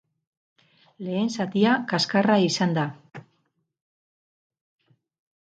Lehen 1.07 1.29
zatia 1.35 1.73
kaskarra 1.91 2.39
izan 2.47 2.73
da. 2.79 2.87